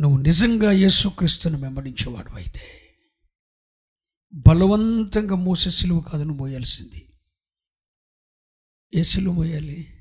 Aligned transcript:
నువ్వు 0.00 0.22
నిజంగా 0.22 0.72
యేసుక్రీస్తుని 0.72 1.56
వెంబడించేవాడు 1.56 2.30
అయితే. 2.30 2.60
బలవంతంగా 4.34 5.34
మోసే 5.34 5.70
సిలువు 5.70 6.00
కాదు 6.00 6.22
నువ్వు 6.22 6.38
మోయాల్సింది. 6.38 7.08
ఏ 8.94 9.02
సిలువ 9.02 9.32
మోయాలి? 9.32 9.98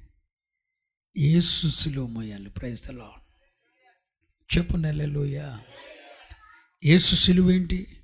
ఏసు 1.17 1.67
సిలువ 1.67 2.07
మోయాలి. 2.07 2.49
ప్రైజ్లో 2.49 3.11
చెప్పు 4.57 4.77
నెలలోయ 4.77 5.57
ఏసు 6.83 7.15
సిలువ 7.15 7.51
ఏంటి? 7.51 7.97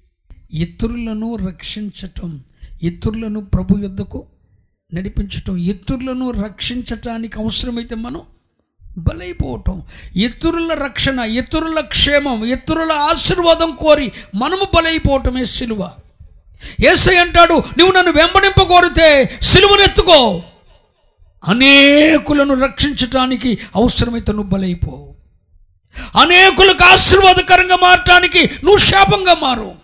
ఇతరులను 0.51 1.35
రక్షించటం 1.35 2.43
ఇతరులను 2.83 3.45
ప్రభు 3.45 3.77
యుద్ధకు 3.77 4.31
నడిపించటం 4.93 5.57
ఇతరులను 5.57 6.31
రక్షించటానికి 6.31 7.39
అవసరమైతే 7.39 7.95
మనం 7.95 8.36
బలైపోవటం. 8.97 9.83
ఇతరుల 10.15 10.73
రక్షణ 10.73 11.19
ఇతరుల 11.19 11.79
క్షేమం 11.79 12.45
ఇతరుల 12.45 12.91
ఆశీర్వాదం 12.91 13.77
కోరి 13.81 14.11
మనము 14.35 14.65
బలైపోవటమే 14.75 15.45
సిలువ. 15.45 15.91
ఏసై 16.91 17.15
అంటాడు 17.15 17.53
నువ్వు 17.53 17.91
నన్ను 17.91 18.11
వెంబడింపకోరితే 18.11 19.39
సిలువనెత్తుకో 19.41 20.43
అనేకులను 21.47 22.53
రక్షించటానికి 22.61 23.57
అవసరమైతే 23.75 24.31
నువ్వు 24.31 24.49
బలైపో. 24.49 25.13
అనేకులకు 26.21 26.83
ఆశీర్వాదకరంగా 26.83 27.75
మారటానికి 27.75 28.39
నువ్వు 28.39 28.77
శాపంగా 28.77 29.33
మారు. 29.33 29.75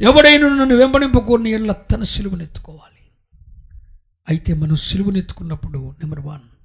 ఎవడైనా 0.00 0.48
నన్ను 0.48 0.76
వెంబడింపకూరిని 0.76 1.50
ఎల్ల 1.50 1.72
తన 1.72 2.02
సిలువనెత్తుకోవాలి 2.02 3.02
అయితే 4.28 4.54
మనం 4.54 4.76
సిలువనెత్తుకున్నప్పుడు 4.76 5.78
నెంబర్ 5.78 6.20
వన్ 6.20 6.57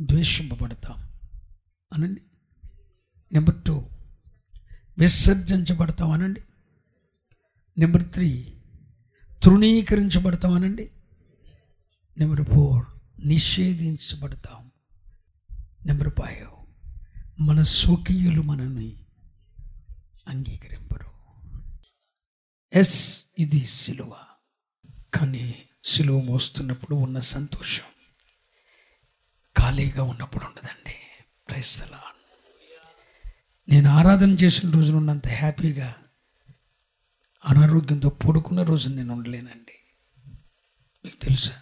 ద్వేషింపబడతాం. 0.00 1.08
అనండి. 1.92 2.20
నెంబర్ 3.32 3.64
టూ 3.64 3.88
విసర్జించబడతాం 4.98 6.10
అనండి. 6.10 6.40
నెంబర్ 7.78 8.12
త్రీ 8.12 8.54
తృణీకరించబడతాం 9.42 10.52
అనండి. 10.52 10.90
నెంబర్ 12.18 12.42
ఫోర్ 12.42 12.86
నిషేధించబడతాం. 13.26 14.70
నెంబర్ 15.86 16.08
ఫైవ్ 16.08 16.48
మన 17.40 17.62
స్వకీయులు 17.62 18.42
మనని 18.42 18.96
అంగీకరింపరు. 20.28 21.10
ఎస్ 22.72 23.24
ఇది 23.38 23.66
సిలువ. 23.66 24.16
కానీ 25.14 25.62
సిలువ 25.84 26.20
మోస్తున్నప్పుడు 26.20 26.96
ఉన్న 26.96 27.20
సంతోషం. 27.20 27.84
ఖాళీగా 29.66 30.02
ఉన్నప్పుడు 30.02 30.44
ఉండదండి. 30.44 30.94
క్రైస్తలా 31.48 32.00
నేను 33.68 33.90
ఆరాధన 33.90 34.30
చేసిన 34.30 34.70
రోజున 34.70 34.94
ఉన్నంత 34.94 35.28
హ్యాపీగా 35.28 35.94
అనారోగ్యంతో 37.48 38.08
పడుకున్న 38.08 38.62
రోజు 38.62 38.88
నేను 38.88 39.14
ఉండలేనండి. 39.14 39.78
మీకు 41.04 41.16
తెలుసా? 41.16 41.52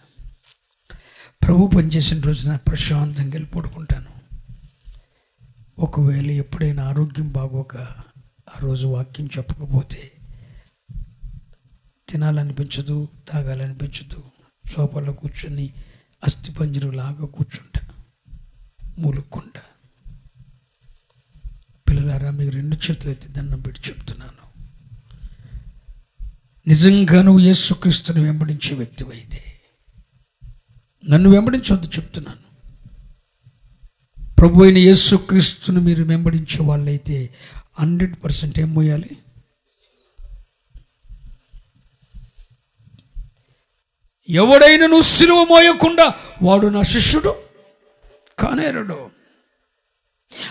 ప్రభు 1.43 1.67
పనిచేసిన 1.67 2.21
రోజున 2.21 2.55
ప్రశాంతంగా 2.55 3.31
వెళ్ళి 3.31 3.49
పడుకుంటాను. 3.49 4.11
ఒకవేళ 5.79 6.31
ఎప్పుడైనా 6.31 6.83
ఆరోగ్యం 6.83 7.31
బాగోక 7.31 7.77
ఆ 8.49 8.59
రోజు 8.59 8.87
వాక్యం 8.87 9.29
చెప్పకపోతే 9.37 10.11
తినాలనిపించదు 12.09 13.07
తాగాలనిపించదు 13.29 14.23
సోఫాలో 14.71 15.13
కూర్చొని 15.13 15.73
అస్థిపంజరు 16.23 16.89
లాగా 16.89 17.25
కూర్చుంటా 17.25 17.84
మూలుక్కుంటా. 18.97 19.61
పిల్లలారా 21.89 22.31
మీకు 22.31 22.51
రెండు 22.51 22.75
చేతులు 22.75 23.11
ఎత్తి 23.11 23.27
దండం 23.29 23.61
పెట్టి 23.61 23.89
చెప్తున్నాను. 23.89 24.45
నిజంగా 26.67 27.21
నువ్వు 27.21 27.39
యేసుక్రీస్తుని 27.39 28.23
వెంబడించే 28.23 28.75
వ్యక్తివైతే 28.75 29.43
నన్ను 31.09 31.29
వెంబడించవద్దు 31.29 31.87
చెప్తున్నాను. 31.87 32.45
ప్రభు 34.35 34.63
అయిన 34.63 34.77
యేసుక్రీస్తుని 34.77 35.79
మీరు 35.79 36.03
వెంబడించే 36.03 36.65
వాళ్ళైతే 36.65 37.35
హండ్రెడ్ 37.79 38.15
పర్సెంట్ 38.23 38.59
ఏం 38.59 38.73
మోయాలి? 38.73 39.17
ఎవడైనా 44.29 44.87
నువ్వు 44.87 45.01
సిలువ 45.01 45.43
మోయకుండా 45.43 46.13
వాడు 46.43 46.67
నా 46.67 46.81
శిష్యుడు. 46.81 47.44
కానేరడు. 48.39 49.09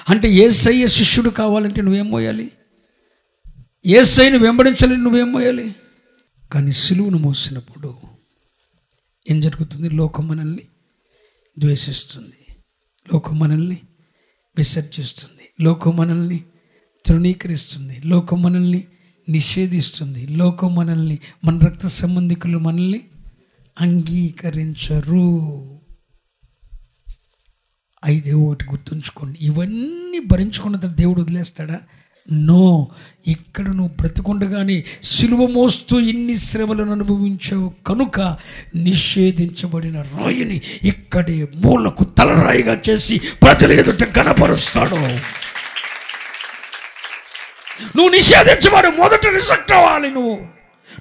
అంటే 0.09 0.31
ఏసయ్య 0.31 0.87
శిష్యుడు 0.87 1.31
కావాలంటే 1.31 1.83
నువ్వేం 1.83 2.11
మోయాలి? 2.11 2.51
ఏసైని 3.87 4.39
వెంబడించాలని 4.39 4.97
నువ్వేం 4.97 5.33
మోయాలి? 5.33 5.75
కానీ 6.53 6.73
సిలువును 6.73 7.19
మోసినప్పుడు 7.19 7.97
ఏం 9.31 9.41
జరుగుతుంది? 9.41 9.91
లోకం 9.91 10.29
మనల్ని 10.29 10.63
ద్వేషిస్తుంది. 11.59 12.57
లోకం 13.13 13.39
మనల్ని 13.39 13.81
విసర్జిస్తుంది. 14.57 15.51
లోకం 15.61 15.97
మనల్ని 15.97 16.45
తృణీకరిస్తుంది. 17.07 18.03
లోకం 18.05 18.43
మనల్ని 18.43 18.85
నిషేధిస్తుంది. 19.29 20.27
లోకం 20.27 20.75
మనల్ని 20.75 21.19
మన 21.45 21.59
రక్త 21.59 21.87
సంబంధికులు 21.87 22.59
మనల్ని 22.59 23.05
అంగీకరించరు. 23.81 25.74
అయితే 28.05 28.33
ఒకటి 28.33 28.65
గుర్తుంచుకోండి. 28.65 29.39
ఇవన్నీ 29.43 30.21
భరించుకున్న 30.27 30.77
దేవుడు 30.77 31.23
వదిలేస్తాడా? 31.23 31.81
నో. 32.33 32.89
ఇక్కడ 33.27 33.65
నువ్వు 33.65 33.89
బ్రతుకుండగానే 33.89 34.85
సిలువ 35.03 35.47
మోస్తూ 35.47 36.01
ఇన్ని 36.01 36.39
శ్రమలను 36.39 36.93
అనుభవించావు 36.93 37.75
కనుక 37.87 38.21
నిషేధించబడిన 38.75 40.03
రాయిని 40.03 40.61
ఇక్కడే 40.83 41.49
మూలకు 41.55 42.05
తలరాయిగా 42.05 42.83
చేసి 42.91 43.21
ప్రజల 43.43 43.73
ఎదుట 43.73 44.05
కనపరుస్తాడు 44.05 44.95
నువ్వు 47.97 48.09
నిషేధించబడు 48.09 48.89
మొదట 48.89 49.27
రిజెక్ట్ 49.27 49.73
అవ్వాలి 49.73 50.11
నువ్వు. 50.11 50.54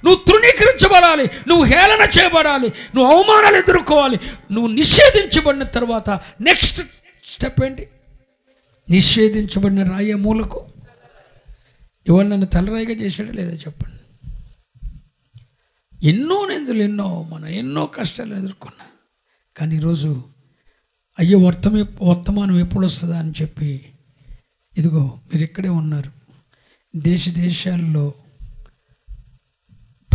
నువ్వు 0.04 0.24
తృణీకరించబడాలి 0.24 1.30
నువ్వు 1.48 1.64
హేళన 1.64 2.08
చేయబడాలి 2.18 2.72
నువ్వు 2.94 3.16
అవమానాలు 3.16 3.56
ఎదుర్కోవాలి 3.56 4.18
నువ్వు 4.52 4.72
నిషేధించబడిన 4.72 5.62
తర్వాత 5.62 6.10
నెక్స్ట్ 6.40 6.82
స్టెప్ 7.24 7.62
ఏంటి? 7.64 7.88
నిషేధించబడిన 8.90 9.90
రాయ 9.90 10.14
మూలకు. 10.14 10.64
ఇవాళ 12.06 12.26
నన్ను 12.26 12.46
తలరాయిగా 12.46 12.92
చేశాడా 12.92 13.32
లేదా 13.32 13.50
చెప్పండి. 13.50 13.94
ఎన్నో 16.08 16.48
నిందులు 16.50 16.82
ఎన్నో 16.82 17.22
మనం 17.22 17.46
ఎన్నో 17.46 17.86
కష్టాలు 17.86 18.34
ఎదుర్కొన్నా. 18.34 18.86
కానీ 19.56 19.76
ఈరోజు 19.76 20.22
అయ్యో 21.18 21.38
వర్తమే 21.38 21.84
వర్తమానం 22.02 22.58
ఎప్పుడు 22.58 22.86
వస్తుందా 22.86 23.18
అని 23.18 23.32
చెప్పి 23.42 23.86
ఇదిగో 24.78 25.00
మీరు 25.00 25.44
ఇక్కడే 25.44 25.68
ఉన్నారు. 25.68 26.10
దేశ 26.96 27.28
దేశాల్లో 27.28 28.14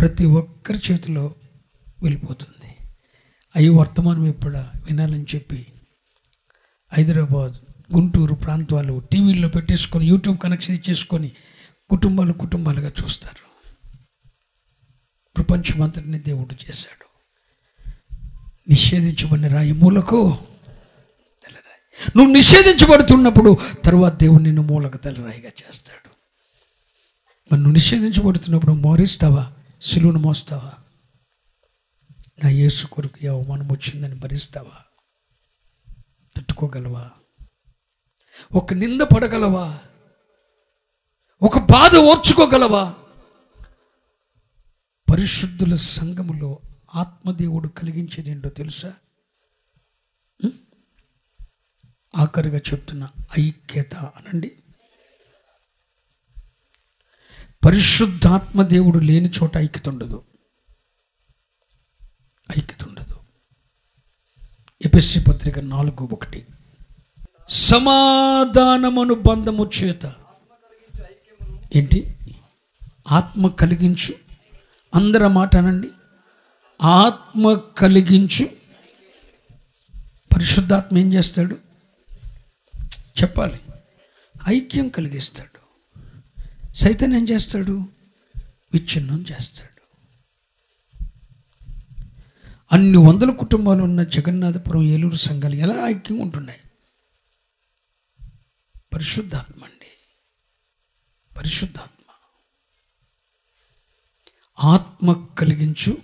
ప్రతి 0.00 0.24
ఒక్కరి 0.24 0.80
చేతిలో 0.90 1.34
వెళ్ళిపోతుంది. 2.02 2.76
అయ్యో 3.56 3.74
వర్తమానం 3.74 4.26
ఎప్పుడా 4.26 4.70
వినాలని 4.90 5.26
చెప్పి 5.34 5.66
హైదరాబాద్ 6.92 7.54
గుంటూరు 7.96 8.34
ప్రాంతాలు 8.34 9.02
టీవీల్లో 9.12 9.48
పెట్టేసుకొని 9.48 10.06
యూట్యూబ్ 10.06 10.38
కనెక్షన్ 10.38 10.74
ఇచ్చేసుకొని 10.74 11.32
కుటుంబాలు 11.90 12.32
కుటుంబాలుగా 12.32 12.92
చూస్తారు. 13.02 13.50
ప్రపంచమంతటిని 15.36 16.18
దేవుడు 16.18 16.54
చేశాడు. 16.54 17.06
నిషేధించబడిన 18.68 19.48
రాయి 19.48 19.72
మూలకు 19.72 20.38
తెల్లరాయి. 21.42 22.10
నువ్వు 22.16 22.32
నిషేధించబడుతున్నప్పుడు 22.32 23.58
తర్వాత 23.84 24.14
దేవుడు 24.14 24.42
నిన్ను 24.42 24.62
మూలకు 24.62 24.96
తెల్లరాయిగా 24.96 25.48
చేస్తాడు. 25.48 26.10
మరి 27.52 27.60
నువ్వు 27.60 27.72
నిషేధించబడుతున్నప్పుడు 27.72 28.72
మోరిస్తావా? 28.72 29.52
శిలువును 29.82 30.18
మోస్తావా? 30.18 30.72
నా 32.44 32.50
యేసు 32.50 32.86
కొరకు 32.86 33.26
అవమానం 33.26 33.72
వచ్చిందని 33.72 34.14
భరిస్తావా? 34.14 34.84
తట్టుకోగలవా? 36.36 37.10
ఒక 38.54 38.72
నింద 38.72 39.00
పడగలవా? 39.00 39.78
ఒక 41.42 41.58
బాధ 41.58 41.96
ఓర్చుకోగలవా? 41.96 42.94
పరిశుద్ధుల 45.12 45.74
సంఘములో 45.74 46.60
ఆత్మదేవుడు 46.94 47.68
కలిగించేది 47.68 48.30
ఏంటో 48.30 48.48
తెలుసా? 48.48 48.94
ఆఖరిగా 52.16 52.58
చెప్తున్న 52.58 53.08
ఐక్యత 53.38 53.94
అనండి. 53.94 54.59
పరిశుద్ధాత్మ 57.64 58.62
దేవుడు 58.62 58.98
లేని 58.98 59.28
చోట 59.28 59.56
ఐక్యత 59.56 59.88
ఉండదు 59.88 60.22
ఐక్యత 62.58 62.88
ఉండదు 62.88 63.16
ఎపిస్సి 64.84 65.20
పత్రిక 65.20 65.58
నాలుగు 65.58 66.08
ఒకటి. 66.12 66.46
సమాధానమను 67.48 69.14
బంధము 69.14 69.70
చేత 69.82 70.14
ఏంటి? 71.76 72.18
ఆత్మ 73.10 73.48
కలిగించు. 73.48 74.14
అందరి 74.94 75.28
మాట 75.28 75.56
అనండి. 75.56 75.90
ఆత్మ 76.82 77.54
కలిగించు. 77.54 78.44
పరిశుద్ధాత్మ 80.34 80.98
ఏం 80.98 81.14
చేస్తాడు? 81.14 81.56
చెప్పాలి. 83.22 83.60
ఐక్యం 84.48 84.88
కలిగిస్తాడు. 84.88 85.49
సైతం 86.74 87.14
ఏం 87.14 87.24
చేస్తాడు? 87.24 87.88
విచ్ఛిన్నం 88.74 89.24
చేస్తాడు. 89.32 89.80
అన్ని 92.72 92.96
వందల 92.96 93.30
కుటుంబాలు 93.30 93.82
ఉన్న 93.82 94.02
జగన్నాథపురం 94.02 94.82
ఏలూరు 94.82 95.16
సంఘాలు 95.16 95.54
ఎలా 95.54 95.86
ఐక్యంగా 95.86 96.22
ఉంటున్నాయి? 96.22 96.60
పరిశుద్ధాత్మ 98.94 99.64
అండి. 99.64 99.86
పరిశుద్ధాత్మ. 101.38 102.12
ఆత్మ 104.64 105.26
కలిగించు 105.38 105.98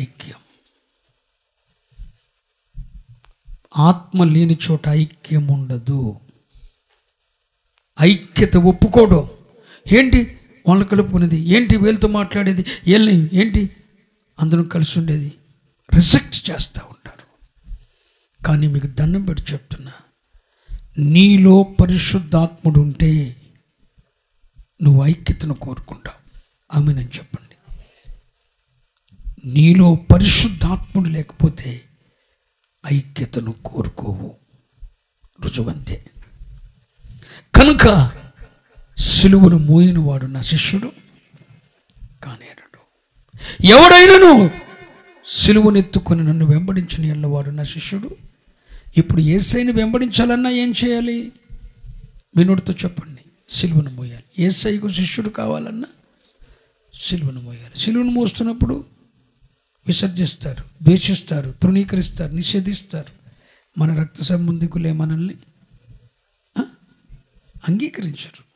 ఐక్యం. 0.00 0.38
ఆత్మ 3.76 4.24
లేని 4.24 4.58
చోట 4.70 4.88
ఐక్యం 4.88 5.46
ఉండదు. 5.48 6.20
ఐక్యత 8.00 8.56
ఒప్పుకోవడం 8.56 9.30
ఏంటి 9.92 10.38
వాళ్ళని 10.68 10.88
కలుపుకునేది 10.88 11.40
ఏంటి 11.40 11.76
వీళ్ళతో 11.76 12.08
మాట్లాడేది? 12.08 12.64
వీళ్ళని 12.86 13.30
ఏంటి? 13.32 13.70
అందరం 14.40 14.64
కలిసి 14.64 14.98
ఉండేది. 14.98 15.32
రిజెక్ట్ 15.94 16.50
చేస్తూ 16.50 16.82
ఉంటారు. 16.84 17.54
కానీ 18.44 18.66
మీకు 18.66 18.86
దండం 18.86 19.24
పెట్టి 19.24 19.52
చెప్తున్నా 19.52 19.92
నీలో 20.98 21.62
పరిశుద్ధాత్ముడు 21.62 22.80
ఉంటే 22.80 23.36
నువ్వు 24.82 25.04
ఐక్యతను 25.04 25.54
కోరుకుంటావు. 25.54 26.40
ఆమె 26.78 26.94
నేను 26.94 27.08
చెప్పండి. 27.08 27.82
నీలో 29.44 29.94
పరిశుద్ధాత్ముడు 29.94 31.08
లేకపోతే 31.08 31.82
ఐక్యతను 32.92 33.54
కోరుకోవు. 33.64 34.36
రుజువంతే. 35.40 36.04
కనుక 37.54 38.12
సిలువను 39.20 39.58
మోయిన 39.58 39.98
వాడు 39.98 40.26
నా 40.26 40.42
శిష్యుడు 40.42 40.92
కానేరడు. 42.22 42.78
ఎవడైనను 43.66 44.50
సిలువనెత్తుకొని 45.26 46.24
నన్ను 46.24 46.46
వెంబడించిన 46.46 47.04
ఎల్లవాడు 47.04 47.50
నా 47.50 47.64
శిష్యుడు. 47.64 48.16
ఇప్పుడు 48.96 49.20
ఏసైని 49.20 49.72
వెంబడించాలన్నా 49.72 50.50
ఏం 50.50 50.72
చేయాలి? 50.84 51.32
వినుడితో 52.36 52.72
చెప్పండి. 52.72 53.20
సిలువను 53.48 53.90
మోయాలి. 53.90 54.44
ఏసైకు 54.44 54.90
శిష్యుడు 54.90 55.28
కావాలన్నా 55.28 55.88
సిలువను 57.02 57.40
మోయాలి. 57.40 57.78
సిలువను 57.78 58.10
మోస్తున్నప్పుడు 58.10 58.84
విసర్జిస్తారు 59.86 60.64
ద్వేషిస్తారు 60.82 61.54
తృణీకరిస్తారు 61.62 62.32
నిషేధిస్తారు. 62.32 63.12
మన 63.80 64.00
రక్త 64.00 64.22
సంబంధికులే 64.22 64.92
మనల్ని 64.92 65.34
అంగీకరించరు. 67.68 68.49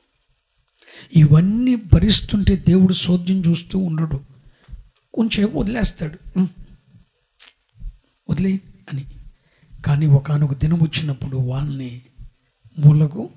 ఇవన్నీ 1.17 1.76
భరిస్తుంటే 1.76 2.56
దేవుడు 2.56 2.93
సోద్యం 2.93 3.43
చూస్తూ 3.49 3.79
ఉండడు. 3.79 4.20
కొంచెం 5.14 5.50
వదిలేస్తాడు. 5.56 6.38
వదిలే 8.31 8.61
అని. 8.93 9.05
కానీ 9.87 10.06
ఒకనొక 10.06 10.55
దినం 10.55 10.81
వచ్చినప్పుడు 10.81 11.37
వాళ్ళని 11.37 12.02
మూలకు 12.79 13.31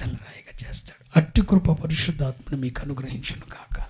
తలరాయిగా 0.00 0.68
చేస్తాడు. 0.68 1.04
అట్టి 1.16 1.42
కృప 1.42 1.72
పరిశుద్ధాత్మను 1.72 2.60
మీకు 2.60 2.80
అనుగ్రహించును 2.82 3.42
కాక 3.42 3.89